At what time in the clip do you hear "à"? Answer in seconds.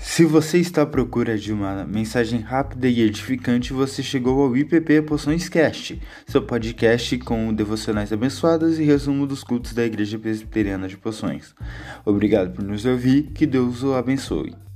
0.82-0.86